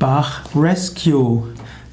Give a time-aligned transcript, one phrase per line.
[0.00, 1.42] Bach Rescue.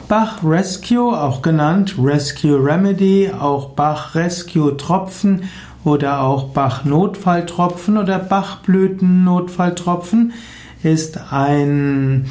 [0.08, 5.44] Bach Rescue, auch genannt Rescue Remedy, auch Bach Rescue Tropfen
[5.84, 10.32] oder auch Bach Notfalltropfen oder Bachblüten Notfalltropfen,
[10.84, 12.28] ist ein,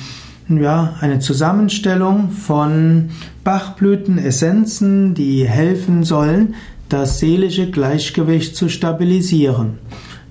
[0.48, 3.10] ja, eine Zusammenstellung von
[3.44, 6.54] Bachblütenessenzen, die helfen sollen,
[6.88, 9.78] das seelische Gleichgewicht zu stabilisieren.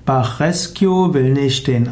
[0.07, 1.91] Bach Rescue will nicht den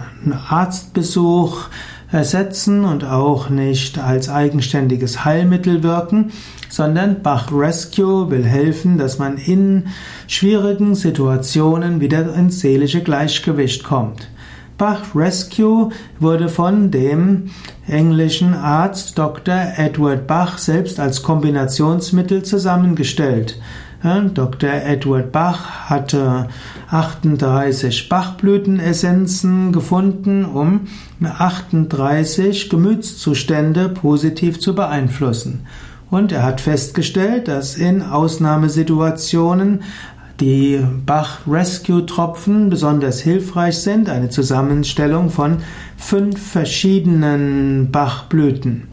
[0.50, 1.68] Arztbesuch
[2.14, 6.32] ersetzen und auch nicht als eigenständiges Heilmittel wirken,
[6.70, 9.88] sondern Bach Rescue will helfen, dass man in
[10.28, 14.30] schwierigen Situationen wieder ins seelische Gleichgewicht kommt.
[14.78, 17.52] Bach Rescue wurde von dem
[17.88, 19.74] englischen Arzt Dr.
[19.78, 23.60] Edward Bach selbst als Kombinationsmittel zusammengestellt.
[24.04, 24.70] Dr.
[24.70, 26.50] Edward Bach hatte
[26.90, 30.88] 38 Bachblütenessenzen gefunden, um
[31.24, 35.66] 38 Gemütszustände positiv zu beeinflussen.
[36.10, 39.84] Und er hat festgestellt, dass in Ausnahmesituationen
[40.42, 45.60] die Bach-Rescue-Tropfen besonders hilfreich sind, eine Zusammenstellung von
[45.96, 48.90] fünf verschiedenen Bachblüten.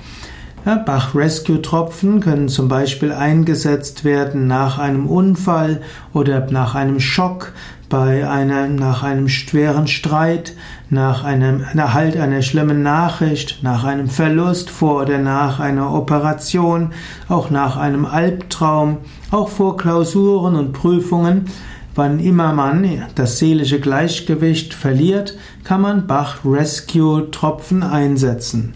[0.64, 5.80] Bach-Rescue-Tropfen können zum Beispiel eingesetzt werden nach einem Unfall
[6.12, 7.52] oder nach einem Schock,
[7.88, 10.54] bei einer, nach einem schweren Streit,
[10.90, 16.92] nach einem Erhalt einer schlimmen Nachricht, nach einem Verlust, vor oder nach einer Operation,
[17.28, 18.98] auch nach einem Albtraum,
[19.30, 21.46] auch vor Klausuren und Prüfungen.
[21.96, 28.74] Wann immer man das seelische Gleichgewicht verliert, kann man Bach-Rescue-Tropfen einsetzen.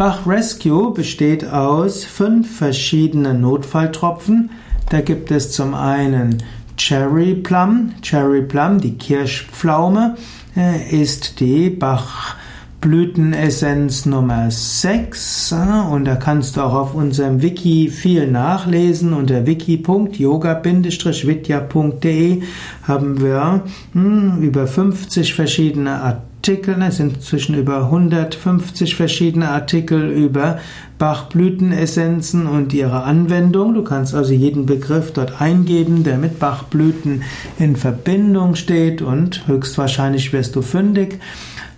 [0.00, 4.48] Bach Rescue besteht aus fünf verschiedenen Notfalltropfen.
[4.88, 6.42] Da gibt es zum einen
[6.78, 7.92] Cherry Plum.
[8.00, 10.16] Cherry Plum, die Kirschpflaume,
[10.56, 12.36] äh, ist die Bach
[12.80, 15.56] Blütenessenz Nummer 6 äh,
[15.92, 19.12] und da kannst du auch auf unserem Wiki viel nachlesen.
[19.12, 22.42] Unter wiki.yoga-vidya.de
[22.88, 30.08] haben wir hm, über 50 verschiedene Artikel Artikel, es sind zwischen über 150 verschiedene Artikel
[30.08, 30.58] über
[30.96, 33.74] Bachblütenessenzen und ihre Anwendung.
[33.74, 37.24] Du kannst also jeden Begriff dort eingeben, der mit Bachblüten
[37.58, 41.20] in Verbindung steht und höchstwahrscheinlich wirst du fündig.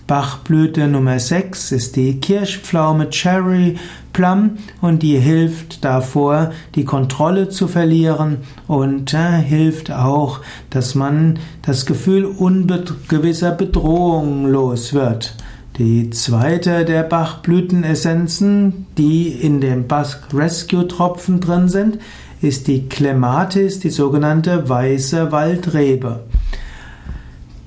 [0.07, 3.77] Bachblüte Nummer 6 ist die Kirschpflaume Cherry
[4.13, 10.41] Plum und die hilft davor, die Kontrolle zu verlieren und äh, hilft auch,
[10.71, 15.35] dass man das Gefühl ungewisser Bedrohung los wird.
[15.79, 21.99] Die zweite der Bachblütenessenzen, die in dem Bach Rescue Tropfen drin sind,
[22.43, 26.21] ist die Clematis, die sogenannte weiße Waldrebe.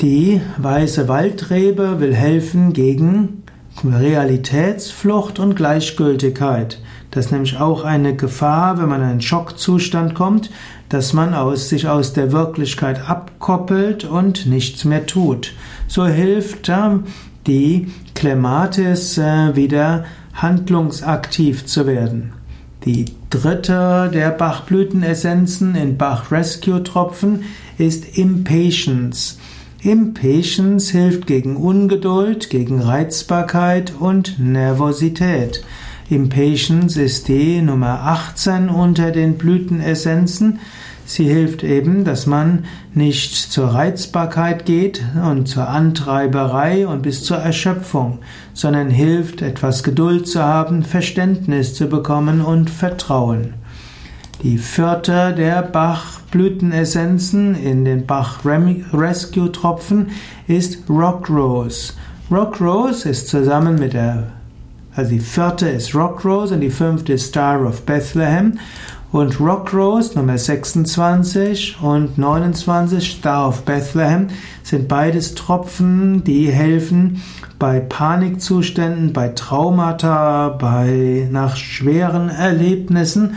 [0.02, 3.44] Die weiße Waldrebe will helfen gegen
[3.82, 6.82] Realitätsflucht und Gleichgültigkeit.
[7.12, 10.50] Das ist nämlich auch eine Gefahr, wenn man in einen Schockzustand kommt,
[10.90, 15.54] dass man aus, sich aus der Wirklichkeit abkoppelt und nichts mehr tut.
[15.88, 16.98] So hilft äh,
[17.48, 22.34] die Clematis äh, wieder handlungsaktiv zu werden.
[22.84, 27.44] Die dritte der Bachblütenessenzen in Bach Rescue Tropfen
[27.78, 29.38] ist Impatience.
[29.86, 35.64] Impatience hilft gegen Ungeduld, gegen Reizbarkeit und Nervosität.
[36.10, 40.60] Impatience ist die Nummer 18 unter den Blütenessenzen.
[41.06, 42.66] Sie hilft eben, dass man
[42.96, 48.18] nicht zur Reizbarkeit geht und zur Antreiberei und bis zur Erschöpfung,
[48.56, 53.54] sondern hilft, etwas Geduld zu haben, Verständnis zu bekommen und Vertrauen.
[54.42, 55.62] Die vierte der
[56.36, 60.08] Bach-Blütenessenzen in den Bach-Rescue-Tropfen
[60.48, 61.94] ist Rock Rose.
[62.30, 64.34] Rock Rose ist zusammen mit der,
[64.94, 68.60] also die vierte ist Rock Rose und die fünfte ist Star of Bethlehem.
[69.14, 74.28] Und Rock Rose Nummer 26 und 29 Star of Bethlehem
[74.62, 77.22] sind beides Tropfen, die helfen
[77.58, 83.36] bei Panikzuständen, bei Traumata, bei nach schweren Erlebnissen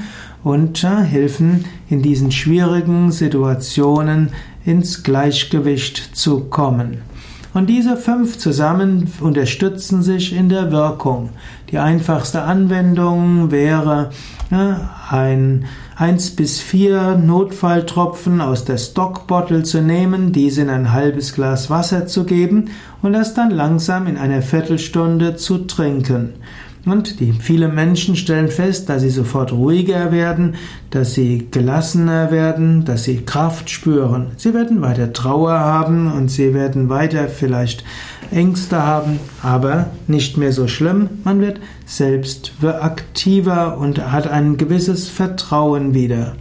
[0.48, 4.30] und helfen in diesen schwierigen Situationen
[4.64, 7.02] ins Gleichgewicht zu kommen.
[7.52, 11.30] Und diese fünf zusammen unterstützen sich in der Wirkung.
[11.70, 14.08] Die einfachste Anwendung wäre
[15.10, 15.66] ein
[15.96, 22.06] 1 bis 4 Notfalltropfen aus der Stockbottle zu nehmen, diese in ein halbes Glas Wasser
[22.06, 22.70] zu geben
[23.02, 26.34] und das dann langsam in einer Viertelstunde zu trinken.
[26.88, 30.54] Und die viele Menschen stellen fest, dass sie sofort ruhiger werden,
[30.88, 34.28] dass sie gelassener werden, dass sie Kraft spüren.
[34.38, 37.84] Sie werden weiter Trauer haben und sie werden weiter vielleicht
[38.30, 41.10] Ängste haben, aber nicht mehr so schlimm.
[41.24, 46.36] Man wird selbst aktiver und hat ein gewisses Vertrauen wieder.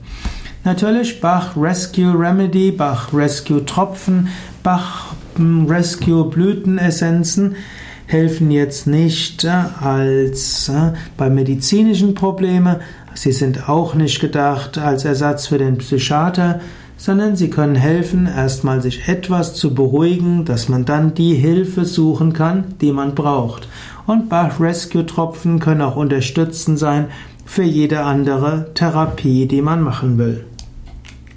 [0.64, 4.30] Natürlich Bach Rescue Remedy, Bach Rescue Tropfen,
[4.64, 7.56] Bach Rescue Blütenessenzen
[8.08, 9.50] helfen jetzt nicht äh,
[9.80, 12.78] als äh, bei medizinischen Problemen.
[13.14, 16.62] Sie sind auch nicht gedacht als Ersatz für den Psychiater,
[16.98, 22.34] sondern sie können helfen, erstmal sich etwas zu beruhigen, dass man dann die Hilfe suchen
[22.34, 23.68] kann, die man braucht.
[24.08, 27.08] Und Bach Rescue Tropfen können auch unterstützend sein
[27.46, 30.46] für jede andere Therapie, die man machen will.